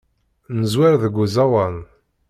Neẓwer 0.59 0.93
deg 1.03 1.15
uẓawan. 1.23 1.75